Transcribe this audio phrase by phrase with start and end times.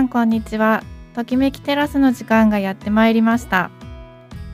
[0.00, 0.82] さんこんにちは。
[1.14, 3.70] ときめきテラスの時間がやってまいりました。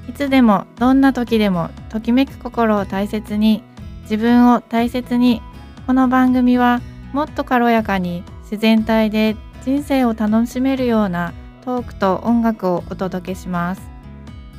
[0.08, 3.62] いつでもどんな時でもときめく心を大切に
[4.02, 5.40] 自分を大切に
[5.86, 6.80] この番組は
[7.12, 11.32] もっと軽やかに自然体で人生を楽しめるような
[11.64, 13.82] トークと音楽をお届けします。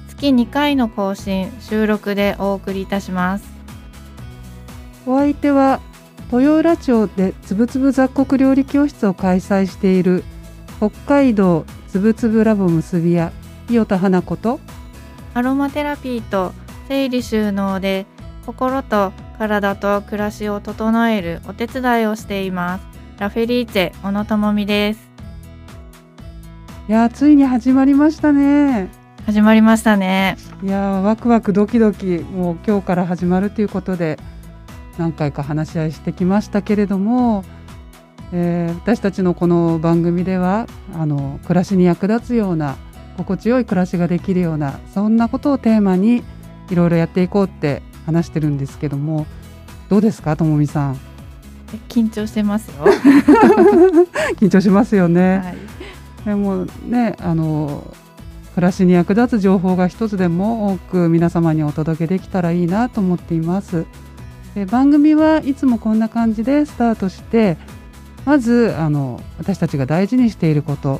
[0.07, 3.45] 月2回の更新収録でお送りいたします。
[5.05, 5.81] お相手は
[6.31, 10.23] 豊浦町でつぶつぶ雑穀料理教室を開催している
[10.77, 13.31] 北海道つぶつぶラボ結び屋
[13.69, 14.59] 伊予田花子と
[15.33, 16.53] アロマテラピーと
[16.87, 18.05] 整理収納で
[18.45, 22.85] 心と体と暮らしを整えるお手伝いをしています。
[23.17, 25.09] ラフェリーチェ小野智美です。
[26.87, 28.89] いやついに始まりましたね。
[29.25, 30.37] 始まりましたね。
[30.63, 34.17] いやワクワクドキドキもう今日から始まるということで
[34.97, 37.43] 何回か話し合いしてきましたけれども、
[38.33, 42.75] えー、私たちのこの番組ではあの暮らしに役立つような
[43.17, 46.23] 心地よい暮らしができるようなそんなことをテーマに
[46.69, 49.25] いろいろやっていこうって話してるんですけども
[49.89, 50.99] どうですかともみさん？
[51.89, 52.85] 緊張してますよ。
[54.39, 55.57] 緊張しますよね、はい、
[56.25, 57.93] でもねあの
[58.55, 63.85] 暮らしに役立つ情報が一つでも多く皆様にお届けできたらいいなと思っています。
[64.55, 67.57] で番組はいつもこんな感じでスタートして
[68.27, 70.99] まずあの私たちが大事にしていること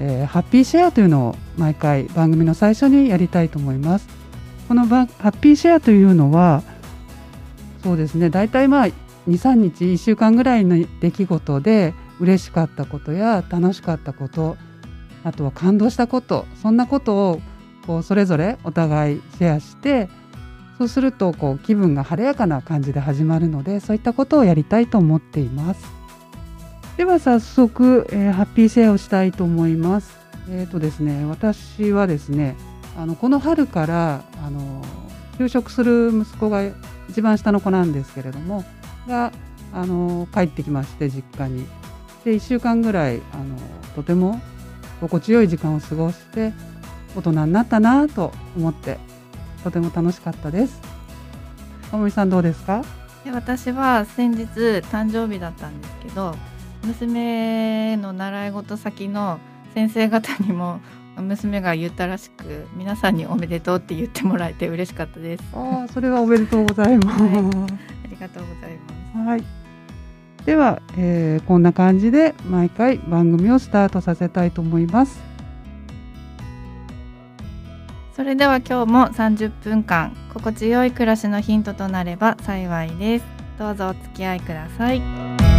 [0.00, 4.08] えー、ハッピーシェアというのを毎回番組の最初にやりたいと思います。
[4.66, 6.62] このハッピーシェアというのは
[7.82, 8.86] そうですね大体まあ
[9.28, 14.56] 23日1週間ぐらいの出来事で嬉しかったことや楽しかったこと
[15.24, 17.40] あとは感動したことそんなことを
[17.86, 20.08] こうそれぞれお互いシェアして
[20.78, 26.01] そうするとこう気分が晴れやかな感じで始まるのでそういったことをやりたいと思っています。
[26.96, 30.18] では早速、えー、ハッピーシェアをしたいと思います。
[30.50, 32.56] えっ、ー、とですね私はですね
[32.96, 34.82] あのこの春からあの
[35.38, 36.62] 休職する息子が
[37.08, 38.64] 一番下の子なんですけれども
[39.08, 39.32] が
[39.72, 41.66] あの帰ってきまして実家に。
[42.24, 43.56] で1週間ぐらいあの
[43.96, 44.40] とても
[45.00, 46.52] 心地よい時間を過ごして
[47.16, 48.98] 大人になったなと思って
[49.64, 50.80] とても楽しかったです。
[51.90, 52.84] ともみさんどうですか？
[53.32, 54.44] 私は先日
[54.90, 56.34] 誕生日だったんですけど
[56.84, 59.38] 娘の習い事先の
[59.74, 60.80] 先生方にも
[61.16, 65.44] 娘が言ったらしく皆さんにおめでとうって言ってもらえて嬉しかったです。
[65.54, 68.76] あそれはおめでとうございます、はい、ありがとうござい
[69.14, 69.28] ます。
[69.28, 69.44] はい。
[70.44, 75.20] では、えー、こんな感じで毎回番組をスタートさせたいと思います。
[78.16, 83.42] それでは今日も30分間心地よい暮らしのヒントとなれば幸いです。
[83.58, 85.51] どうぞお付き合いください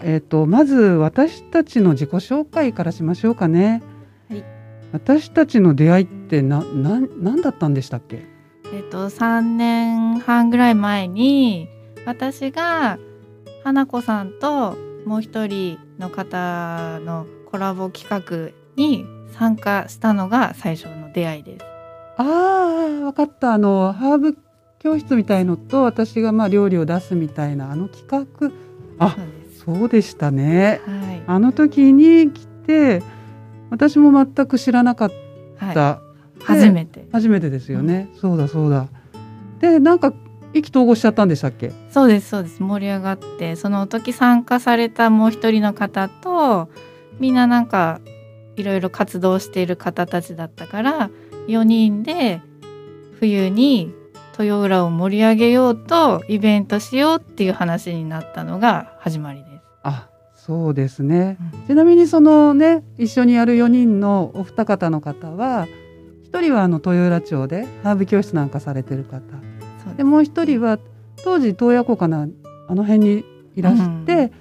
[0.00, 3.82] は、えーと、まず私たちの自己紹介からしましょうかね。
[4.28, 4.44] はい、
[4.92, 8.26] 私たちの出会いってなな何だったんでしたっけ？
[8.72, 11.68] えっ、と3年半ぐらい前に
[12.06, 12.98] 私が
[13.64, 21.64] 花子さんともう一人の方のコラボ企画に参加したのが最初の出会いです。
[22.16, 23.54] ああ分かった。
[23.54, 24.38] あのハーブ
[24.78, 28.50] 教室みたいのと私がまあ料理を出すみたいなあの企画。
[28.98, 29.16] あ
[29.64, 33.02] そうでしたね、はい、あの時に来て
[33.70, 35.12] 私も全く知らなかっ
[35.74, 37.06] た、はい、初めて。
[37.12, 38.88] 初めてですよね、うん、そうだそうだ。
[39.60, 40.14] でなんか
[40.52, 41.72] 意気投合しちゃったんでしたっけ？
[41.90, 42.62] そうですそうです。
[42.62, 46.68] 盛り上がってその時参加されたもう一人の方と
[47.20, 48.00] みんななんか
[48.56, 51.10] いろいろ活動している方たちだったから
[51.46, 52.40] 4人で
[53.20, 53.92] 冬に
[54.38, 59.49] 豊浦を盛り上げようとイベントしようっていう話になったのが始まりです。
[59.82, 65.66] あそうですね、うん、ちなみにそのね一緒にやる4人のお二方の方は
[66.32, 69.20] 1人はあの豊浦町でハーブ教室なんかされてる方。
[69.96, 70.78] でもう1人は
[71.24, 72.28] 当時洞爺湖かな
[72.68, 73.24] あの辺に
[73.56, 74.32] いらして、うん、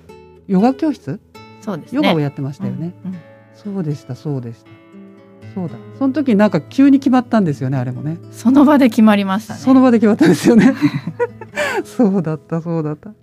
[0.47, 1.19] ヨガ教室？
[1.61, 3.19] そうです、ね、ヨガをやってましたよね、うんうん、
[3.55, 4.69] そうでしたそうでした。
[5.55, 5.75] そうだ。
[5.97, 8.19] その時なんか急に決まったんですよねあれもね。
[8.31, 9.59] その場で決まりましたね。
[9.59, 10.73] その場で決まったんですよね。
[11.83, 13.13] そうだったそうだった。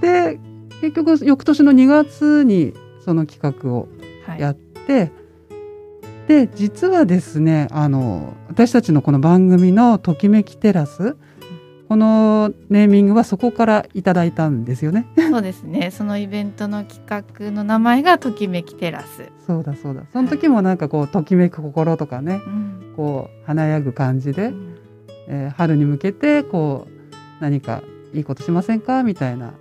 [0.00, 0.38] で
[0.80, 2.74] 結局翌年の2月に
[3.04, 3.88] その企画を
[4.38, 5.12] やって、はい、
[6.28, 11.16] で実はですねあの私たちのこの番組の「ときめきテラス」
[11.88, 15.06] このネーミングはそこからいただいたんですよね。
[15.16, 15.90] そうですね。
[15.94, 19.30] そのイベントの企画の名前がときめきテラス。
[19.46, 20.02] そうだそうだ。
[20.12, 24.76] その時もなんかこうときめく心とかね、うん、こう華やぐ感じで、うん、
[25.28, 27.82] えー、春に向けてこう何か
[28.12, 29.04] いいことしませんか？
[29.04, 29.52] みたいな。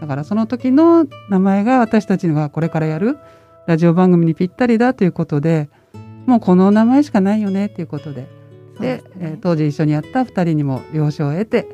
[0.00, 3.18] だからその時の名前が私たちがこれからやる
[3.66, 5.68] ラジオ番組にぴったりだということで、
[6.26, 8.28] もうこの名前しかないよねっていうことで。
[8.80, 11.66] で、ね、えー、当時一緒にやった2人にも了承を得て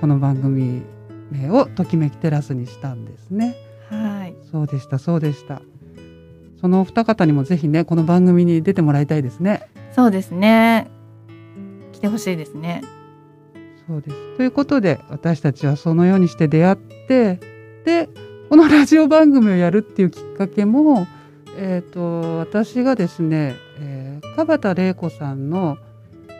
[0.00, 0.82] この番組
[1.30, 3.54] 名を「ときめきテラス」にしたんですね。
[3.88, 5.62] はいそうでしたそうでした。
[6.60, 9.68] そのお二方にもぜひねこの番組に出てもらいたいですね。
[9.92, 10.90] そうですね。
[11.92, 12.82] 来てほしいですね。
[13.86, 16.76] そうですということで私たちはそのようにして出会っ
[17.08, 17.40] て
[17.88, 18.10] で
[18.50, 21.06] このラジオ番組をやるっていうきっかけも、
[21.56, 25.78] えーと、私がですね、えー、川端玲子さんの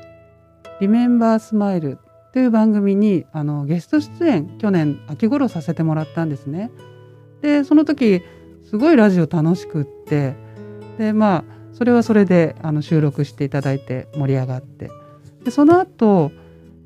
[0.79, 1.99] 「リメンバースマイル
[2.35, 6.71] という番組にあのゲスト出演去年秋頃させてもらったんですね。
[7.41, 8.21] でその時
[8.69, 10.35] すごいラジオ楽しくって
[10.99, 14.91] でまあそれはそれであの収録していただいて盛り上がって
[15.45, 16.31] でその後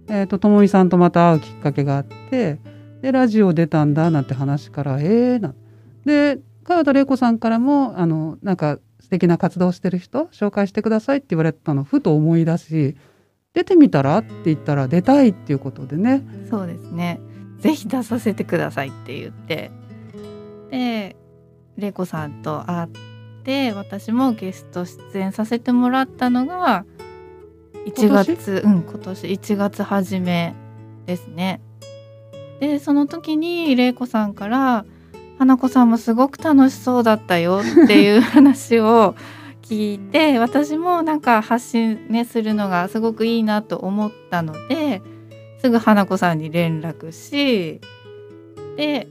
[0.09, 2.59] えーと、ともみさんとまた会うきっかけがあって
[3.03, 5.55] でラジオ出たんだなんて話からええー、な
[6.07, 12.97] で川田玲子さんからもあのなんか素敵な活動してる人紹介してくださいって言われたのをふと思い出し
[13.53, 16.23] 出てみたらって言ったら出たいっていうことでね。
[16.49, 17.21] そうですね。
[17.59, 19.71] ぜひ出させてくださいって言って。
[20.71, 21.17] で
[21.77, 22.89] 玲子さんと会っ
[23.45, 26.87] て私もゲスト出演させてもらったのが
[27.87, 29.27] 1月うん今年。
[29.27, 30.55] 1月初め
[31.05, 31.61] ですね。
[32.63, 34.85] でその時に玲子さんから
[35.37, 39.17] 「花子さんもすごく楽しそうだったよ」っていう 話を
[39.63, 45.03] 聞いて私もなんか発信ねするのがすごくいいなと思ったので
[45.59, 47.81] すぐ花子さんに連絡し
[48.77, 49.09] で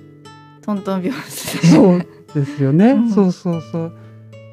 [0.61, 1.67] トントン拍子で。
[1.67, 3.93] そうですよね、うん、そうそうそう。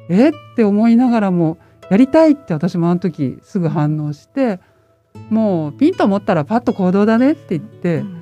[0.09, 0.27] え？
[0.27, 1.57] って思いながらも
[1.89, 4.59] やりたいって私もあの時すぐ反応して
[5.29, 8.18] もうピンと思ったらパッと行動だねって言って、うん、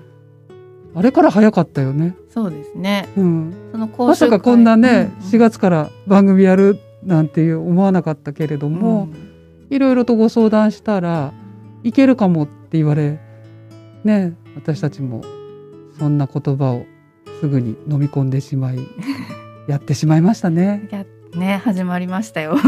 [0.98, 2.16] あれから早かったよね。
[2.34, 3.08] そうですね。
[3.16, 3.54] うん。
[3.72, 11.34] そのまさかこんなね、うんうん、4月から番組やるなんていう思わなかったけれども、うん、いろいろとご相談したら
[11.84, 13.20] いけるかもって言われ、
[14.04, 15.22] ね、私たちも
[16.00, 16.86] そんな言葉を
[17.42, 18.80] すぐに飲み込んでしまい
[19.70, 20.88] やってしまいましたね。
[20.92, 21.06] や
[21.36, 22.58] ね始まりましたよ。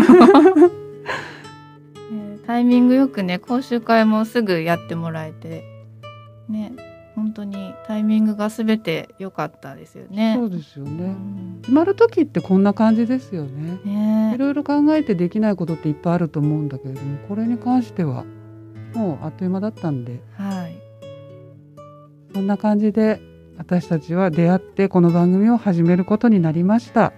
[2.45, 5.63] タイミングよくね講習会もすぐやってもらえて
[6.47, 6.73] ね
[7.19, 10.35] 本当にタイミングがすべて良かったですよね。
[10.37, 11.03] そうですよね。
[11.03, 13.79] うん、決まる時ってこんな感じですよね。
[13.83, 18.23] ねいろいろ考えてできないことっていっぱいあると思うんだけれども、これに関しては
[18.95, 20.75] もうあっという間だったんで、はい。
[22.33, 23.21] そんな感じで
[23.57, 27.11] 私たちは出会ってこの番組を始めることになりました。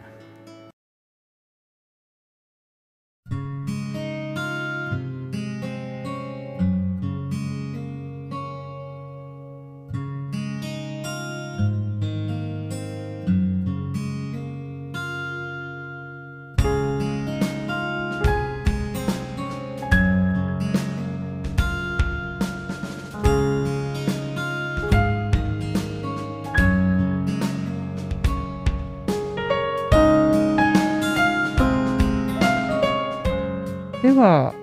[34.02, 34.54] では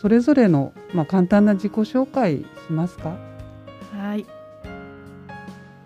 [0.00, 3.16] それぞれの、まあ、簡単な自己紹介しますか？
[3.96, 4.26] はい。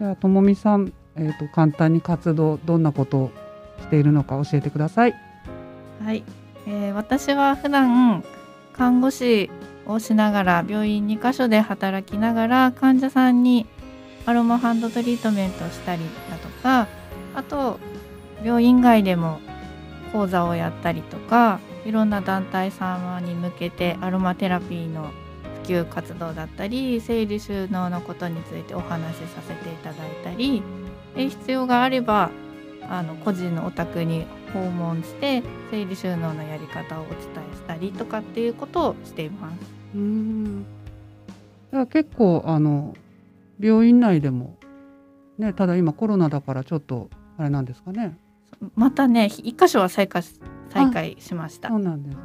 [0.00, 3.30] ではともみさん、えっ、ー、と簡単に活動どんなことを
[3.80, 5.14] しているのか教えてください。
[6.04, 6.24] はい。
[6.66, 8.24] えー、私は普段
[8.72, 9.50] 看護師
[9.86, 13.66] をしながら病院2カ所で働きながら患者さんに
[14.26, 16.86] アロマハンドトリートメントをしたりだとか
[17.34, 17.80] あと
[18.44, 19.40] 病院外でも
[20.12, 25.10] 講座をやったりとかいろんな団体様に向けてアロマテラピーの
[25.64, 30.62] 普及活動だったり生理収納のことについてお話しさせていただいたり
[31.14, 32.30] 必要があれば
[32.88, 37.18] あの個人のお宅に訪問して生理収納のやり方をお伝
[37.52, 39.56] えしたりとかっていうことをしています。
[39.94, 40.66] うん
[41.90, 42.94] 結構あの
[43.60, 44.56] 病院内でも
[45.38, 48.16] ねただ今コロナだからちょっとあれなんですかね
[48.74, 50.22] またね一箇所は再開
[50.70, 51.68] 再開しました。
[51.68, 52.22] そうなんですね。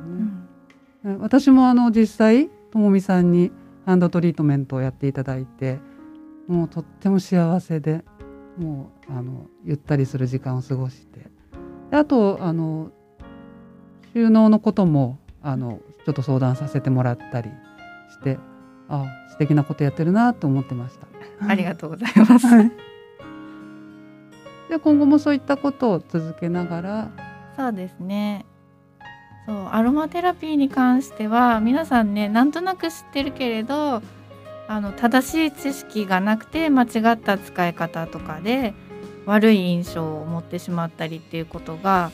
[1.06, 3.52] うん、私もあの実際ともみさんに
[3.86, 5.80] ハンドトリートメントをやっていただいて
[6.48, 8.04] もうとっても幸せで
[8.58, 11.28] もうあのゆったりする時間を過ごして
[11.92, 12.92] あとあの
[14.14, 17.50] 収納のこともあのちょっと相談させてもらったり
[18.12, 18.38] して
[18.90, 21.08] あ素敵なことやってるなと思ってました。
[21.48, 22.48] ありがとうございます。
[24.74, 27.12] で今後もそういったことを続けながら
[27.56, 28.44] そうですね
[29.46, 34.02] そうアロマテラピーに関しては皆さんねなんとなく知ってるけれど
[34.68, 38.74] あの正しい知識がなくて間違った使い方とかで
[39.28, 42.12] 悪い印象を持ってしまったりっていうことが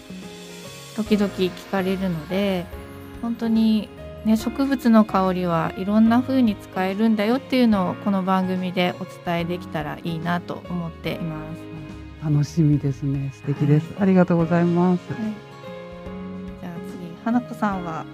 [0.98, 2.66] 時々聞かれるので
[3.22, 3.88] 本当に、
[4.26, 11.69] ね、植物の香りはいろんな風に使えるんだよっていうのをこの番組でお伝えできたらいいなと思っています。
[12.24, 13.32] 楽しみですね。
[13.34, 15.22] 素敵です、はい、ありがとうございます、はい、
[16.62, 18.06] じゃあ次花子さんは？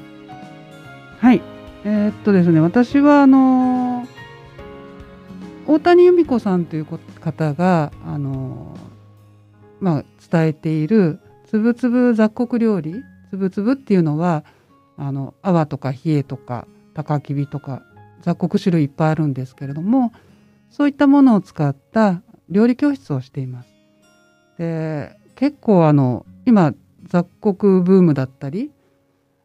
[1.19, 1.41] はい。
[1.83, 4.07] えー、っとですね私はあの
[5.67, 8.75] 大谷由美子さんという方があの
[9.79, 14.45] まあ伝えているつぶつぶ雑穀料理つぶつぶっていうのは
[14.97, 17.83] あの泡とか冷えとか高きびとか
[18.21, 20.11] 雑穀種類いっぱいあるんですけれども
[20.71, 23.74] そういったものを使った料理教室をしています。
[24.57, 28.71] で結構あの今雑穀ブームだったり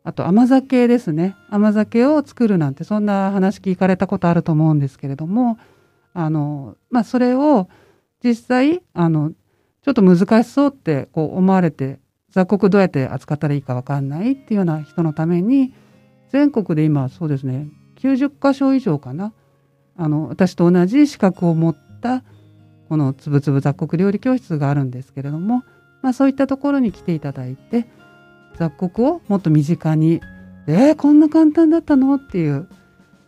[0.03, 1.37] あと甘酒ですね。
[1.51, 5.59] 甘酒を作るなんてそんな話聞かれたことあると思うんですけれども
[6.15, 7.69] あの、まあ、それを
[8.23, 9.33] 実際あの
[9.83, 12.01] ちょっと難しそうってこう思われて
[12.31, 15.75] 雑穀どうやって扱ったらいいか分かんないっていうような人のために
[16.31, 19.33] 全国で今そうですね90箇所以上かな
[19.97, 22.23] あの私と同じ資格を持った
[22.91, 25.63] このつぶつぶ雑穀料理教室があるんですけれども、
[26.03, 27.87] まあ、そういったところに来ていただいて
[28.59, 30.21] 雑穀をもっと身近に
[30.67, 32.67] 「えー、こんな簡単だったの?」っていう、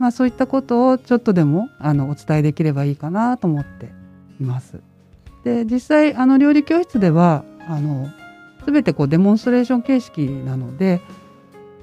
[0.00, 3.92] まあ、そういったことをちょっとでもあのお伝えできればいいかなと思って
[4.40, 4.80] います。
[5.44, 8.08] で実際あの料理教室ではあの
[8.66, 11.00] 全てこうデモンストレーション形式なので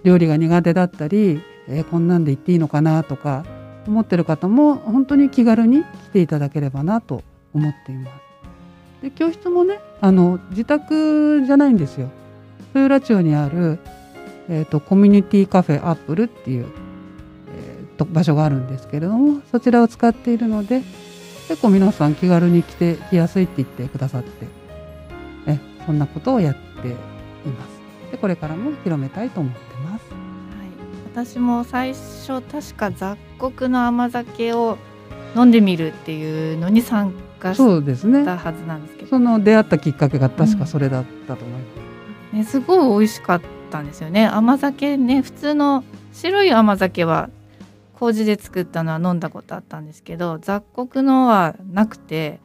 [0.04, 3.04] 料理が苦手だったり、えー、こんなんで言っていいのかな？
[3.06, 3.46] とか
[3.88, 8.30] 思ってる方も本当に気軽に来ていただければなと思っています。
[9.02, 12.10] で教室もねあの自宅じゃないんですよ。
[12.74, 13.80] 豊浦町にある、
[14.50, 16.68] えーと、コミュニティカフェアップルっていう、
[17.56, 20.82] えーと、場所があるんですけれどもそちらを使っているので
[21.48, 24.48] 結構皆さん気軽に来て来やすいって言ってくださって
[25.48, 27.80] えそんなことをやっています。
[28.12, 30.06] でこれからも広めたいと思ってます。
[30.12, 30.16] は
[31.24, 34.78] い、私も最初確か雑穀の甘酒を
[35.36, 39.08] 飲んでみるっていうのに参加したはずなんですけど。
[39.10, 44.28] その出会ったきっかけが確かそれだったと思います、うん、ね、すごい美味しかったんですよね。
[44.28, 45.84] 甘酒ね普通の
[46.14, 47.30] 白い甘酒は
[47.94, 52.40] 麹で作ったのは飲んだことあったんですけど雑穀のはなくて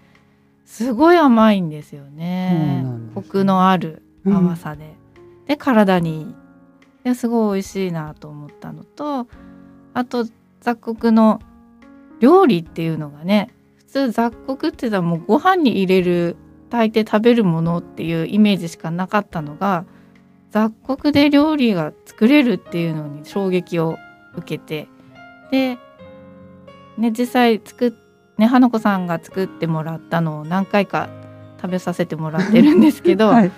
[0.64, 6.34] すごい甘いんですよね、ね、コクのある甘さで、うん、で体に
[7.04, 9.28] ですごい美味しいなと思ったのと
[9.92, 10.26] あと
[10.60, 11.40] 雑穀の
[12.24, 13.50] 料理っていうのがね
[13.86, 16.36] 通雑穀って言ったらもうご飯に入れる
[16.70, 19.84] 炊いて食べるものっていうイメージしかなかったのが
[20.50, 23.98] 雑穀で料理が作れるっていうのに衝撃を
[24.36, 24.88] 受けて
[25.50, 25.76] で、
[26.96, 27.92] ね、実際作っ
[28.38, 31.10] ね花子さんが作ってもらったのを何回か
[31.60, 33.52] 食べさせてもらってるんですけど、 はい、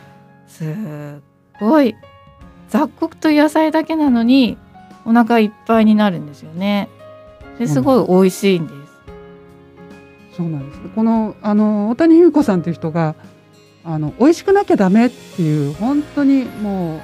[0.49, 1.21] す
[1.61, 1.95] ごい
[2.69, 4.59] 雑穀と野菜だけなのに
[5.05, 6.89] お腹いっぱいになるんですよね。
[7.59, 8.87] ですごい美味しいんです。
[10.37, 13.15] そうなんですこのあの大谷優子さんという人が
[13.85, 17.01] あの美味しくなきゃダメっていう本当にもう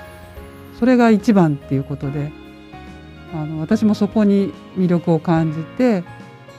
[0.79, 2.31] それが一番っていうことで
[3.33, 6.05] あの私もそこに魅力を感じて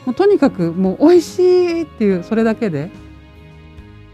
[0.05, 2.89] もうとにかくもう美味しいっていうそれだけで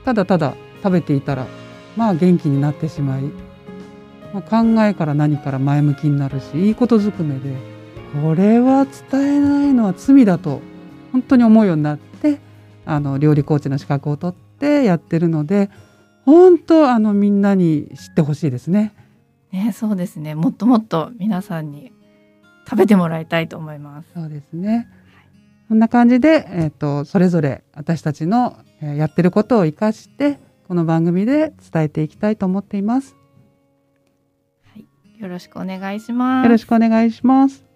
[0.03, 1.47] ただただ食べていたら
[1.95, 3.21] まあ元気になってしまい、
[4.33, 7.78] まあ、考えから何から前向きになるしいいことずくめで
[8.13, 10.61] これは伝えないのは罪だと
[11.11, 12.39] 本当に思うようになって
[12.85, 15.69] あの料理コーチの資格を取ってやってるので
[16.25, 18.93] 本当あのみんなに知ってほしいですね。
[19.51, 20.35] ね、そうですね。
[20.35, 21.91] もっともっと皆さんに
[22.67, 24.09] 食べてもらいたいと思います。
[24.13, 24.87] そうですね。
[25.67, 33.15] こんな感じで、えっ、ー、とそれぞれ私たちの、えー、やってることを生かしてこの番組で伝えていきたいと思っています。
[34.65, 34.87] はい、
[35.19, 36.45] よろしくお願いします。
[36.45, 37.68] よろしくお願いします。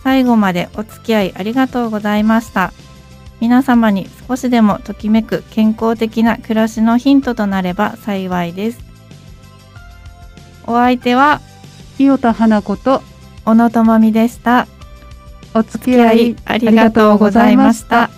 [0.03, 2.71] 最後までお付き合いありがとうございました。
[3.41, 8.86] 皆様に少しでもときめく健康的な暮らしのヒントとなれば幸いです。
[10.67, 11.41] お相手は、
[11.97, 13.01] 清田花子と
[13.45, 14.67] 小野智美でした。
[15.53, 18.09] お付き合いありがとうございました。